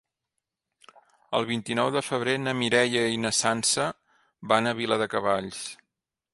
El 1.39 1.45
vint-i-nou 1.49 1.91
de 1.97 2.03
febrer 2.07 2.35
na 2.47 2.55
Mireia 2.63 3.05
i 3.17 3.21
na 3.27 3.35
Sança 3.43 3.87
van 4.53 4.71
a 4.73 4.77
Viladecavalls. 4.83 5.65